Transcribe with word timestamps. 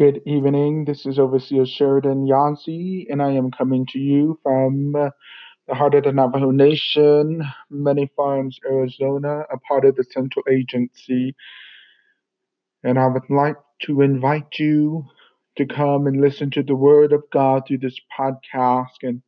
Good 0.00 0.22
evening. 0.24 0.86
This 0.86 1.04
is 1.04 1.18
Overseer 1.18 1.66
Sheridan 1.66 2.26
Yancey, 2.26 3.06
and 3.10 3.20
I 3.20 3.32
am 3.32 3.50
coming 3.50 3.84
to 3.88 3.98
you 3.98 4.40
from 4.42 4.96
uh, 4.96 5.10
the 5.68 5.74
heart 5.74 5.94
of 5.94 6.04
the 6.04 6.12
Navajo 6.12 6.52
Nation, 6.52 7.44
Many 7.68 8.10
Farms, 8.16 8.58
Arizona, 8.64 9.42
a 9.52 9.58
part 9.58 9.84
of 9.84 9.96
the 9.96 10.04
Central 10.04 10.42
Agency. 10.50 11.36
And 12.82 12.98
I 12.98 13.08
would 13.08 13.28
like 13.28 13.56
to 13.82 14.00
invite 14.00 14.58
you 14.58 15.04
to 15.58 15.66
come 15.66 16.06
and 16.06 16.22
listen 16.22 16.50
to 16.52 16.62
the 16.62 16.74
Word 16.74 17.12
of 17.12 17.24
God 17.30 17.64
through 17.68 17.80
this 17.80 18.00
podcast. 18.18 19.02
And 19.02 19.20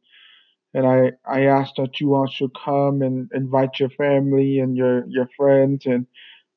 and 0.72 0.86
I, 0.86 1.12
I 1.30 1.42
ask 1.48 1.74
that 1.76 2.00
you 2.00 2.14
also 2.14 2.48
come 2.48 3.02
and 3.02 3.30
invite 3.34 3.78
your 3.78 3.90
family 3.90 4.58
and 4.58 4.74
your, 4.74 5.04
your 5.06 5.28
friends 5.36 5.84
and 5.84 6.06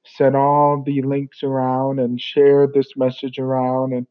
send 0.05 0.35
all 0.35 0.83
the 0.85 1.01
links 1.01 1.43
around 1.43 1.99
and 1.99 2.19
share 2.21 2.67
this 2.67 2.95
message 2.95 3.39
around 3.39 3.93
and 3.93 4.07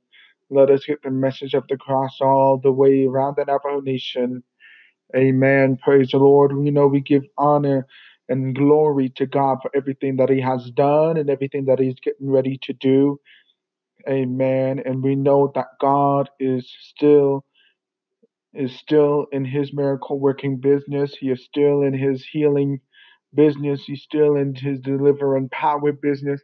let 0.50 0.70
us 0.70 0.84
get 0.86 1.02
the 1.02 1.10
message 1.10 1.54
of 1.54 1.64
the 1.68 1.76
cross 1.76 2.18
all 2.20 2.58
the 2.58 2.72
way 2.72 3.06
around 3.06 3.36
the 3.36 3.44
Navajo 3.44 3.80
Nation. 3.80 4.42
Amen. 5.16 5.78
Praise 5.82 6.10
the 6.10 6.18
Lord. 6.18 6.56
We 6.56 6.70
know 6.70 6.86
we 6.86 7.00
give 7.00 7.24
honor 7.38 7.86
and 8.28 8.54
glory 8.54 9.10
to 9.16 9.26
God 9.26 9.58
for 9.62 9.70
everything 9.74 10.16
that 10.16 10.30
He 10.30 10.40
has 10.40 10.70
done 10.70 11.16
and 11.16 11.30
everything 11.30 11.66
that 11.66 11.78
He's 11.80 12.00
getting 12.02 12.30
ready 12.30 12.58
to 12.62 12.72
do. 12.74 13.20
Amen. 14.08 14.82
And 14.84 15.02
we 15.02 15.14
know 15.16 15.52
that 15.54 15.68
God 15.80 16.30
is 16.40 16.70
still 16.80 17.44
is 18.54 18.72
still 18.76 19.26
in 19.32 19.44
his 19.44 19.72
miracle 19.72 20.18
working 20.18 20.58
business. 20.58 21.14
He 21.16 21.30
is 21.30 21.44
still 21.44 21.82
in 21.82 21.94
his 21.94 22.24
healing 22.24 22.80
business. 23.34 23.84
He's 23.84 24.02
still 24.02 24.36
in 24.36 24.54
his 24.54 24.80
deliver 24.80 25.36
and 25.36 25.50
power 25.50 25.92
business. 25.92 26.40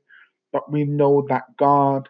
But 0.53 0.71
we 0.73 0.85
know 0.85 1.27
that 1.31 1.45
God 1.59 2.09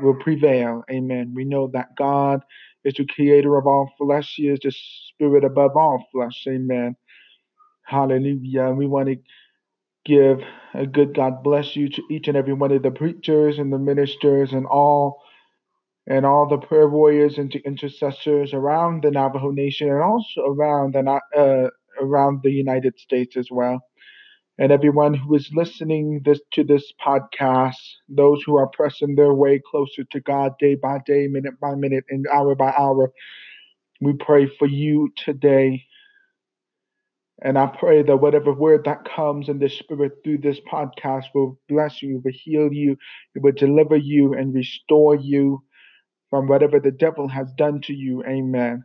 will 0.00 0.16
prevail. 0.16 0.84
Amen. 0.90 1.32
We 1.34 1.44
know 1.44 1.70
that 1.74 1.96
God 1.96 2.42
is 2.84 2.94
the 2.94 3.06
creator 3.06 3.56
of 3.56 3.66
all 3.66 3.92
flesh. 3.98 4.34
He 4.36 4.48
is 4.48 4.60
the 4.62 4.72
spirit 5.10 5.44
above 5.44 5.76
all 5.76 6.04
flesh. 6.12 6.44
Amen. 6.48 6.96
Hallelujah. 7.84 8.70
We 8.70 8.86
want 8.86 9.08
to 9.08 9.16
give 10.06 10.40
a 10.74 10.86
good 10.86 11.14
God 11.14 11.44
bless 11.44 11.76
you 11.76 11.88
to 11.90 12.02
each 12.10 12.28
and 12.28 12.36
every 12.36 12.54
one 12.54 12.72
of 12.72 12.82
the 12.82 12.92
preachers 12.92 13.58
and 13.58 13.72
the 13.72 13.78
ministers 13.78 14.52
and 14.52 14.66
all 14.66 15.22
and 16.08 16.26
all 16.26 16.48
the 16.48 16.58
prayer 16.58 16.88
warriors 16.88 17.38
and 17.38 17.52
the 17.52 17.60
intercessors 17.66 18.54
around 18.54 19.04
the 19.04 19.12
Navajo 19.12 19.52
Nation 19.52 19.90
and 19.90 20.02
also 20.02 20.42
around 20.46 20.94
the 20.94 21.20
uh, 21.36 21.70
around 22.02 22.42
the 22.44 22.52
United 22.52 22.98
States 22.98 23.36
as 23.36 23.48
well. 23.50 23.80
And 24.58 24.72
everyone 24.72 25.14
who 25.14 25.34
is 25.34 25.50
listening 25.54 26.22
this 26.24 26.40
to 26.52 26.64
this 26.64 26.92
podcast, 27.04 27.76
those 28.08 28.42
who 28.44 28.56
are 28.56 28.68
pressing 28.68 29.14
their 29.14 29.34
way 29.34 29.60
closer 29.70 30.04
to 30.12 30.20
God 30.20 30.52
day 30.58 30.76
by 30.76 30.98
day, 31.04 31.26
minute 31.28 31.60
by 31.60 31.74
minute, 31.74 32.04
and 32.08 32.26
hour 32.32 32.54
by 32.54 32.72
hour, 32.76 33.12
we 34.00 34.14
pray 34.14 34.46
for 34.58 34.66
you 34.66 35.10
today. 35.16 35.84
And 37.42 37.58
I 37.58 37.66
pray 37.66 38.02
that 38.02 38.16
whatever 38.16 38.52
word 38.54 38.84
that 38.86 39.04
comes 39.04 39.50
in 39.50 39.58
the 39.58 39.68
spirit 39.68 40.12
through 40.24 40.38
this 40.38 40.60
podcast 40.60 41.26
will 41.34 41.60
bless 41.68 42.02
you, 42.02 42.22
will 42.24 42.32
heal 42.34 42.72
you, 42.72 42.96
it 43.34 43.42
will 43.42 43.52
deliver 43.52 43.96
you 43.96 44.32
and 44.32 44.54
restore 44.54 45.16
you 45.16 45.62
from 46.30 46.48
whatever 46.48 46.80
the 46.80 46.90
devil 46.90 47.28
has 47.28 47.52
done 47.58 47.82
to 47.82 47.92
you. 47.94 48.24
Amen. 48.24 48.84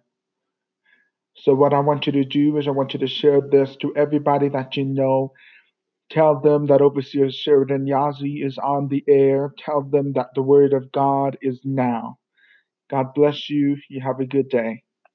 So, 1.35 1.55
what 1.55 1.73
I 1.73 1.79
want 1.79 2.07
you 2.07 2.11
to 2.13 2.25
do 2.25 2.57
is, 2.57 2.67
I 2.67 2.71
want 2.71 2.93
you 2.93 2.99
to 2.99 3.07
share 3.07 3.39
this 3.41 3.77
to 3.77 3.95
everybody 3.95 4.49
that 4.49 4.75
you 4.75 4.83
know. 4.85 5.31
Tell 6.11 6.41
them 6.41 6.67
that 6.67 6.81
Overseer 6.81 7.31
Sheridan 7.31 7.87
Yazzie 7.87 8.45
is 8.45 8.59
on 8.59 8.89
the 8.89 9.03
air. 9.09 9.53
Tell 9.59 9.83
them 9.83 10.13
that 10.13 10.29
the 10.35 10.43
word 10.43 10.73
of 10.73 10.91
God 10.93 11.37
is 11.41 11.61
now. 11.65 12.17
God 12.91 13.07
bless 13.15 13.49
you. 13.49 13.77
You 13.89 14.01
have 14.01 14.19
a 14.19 14.25
good 14.27 14.49
day. 14.49 14.83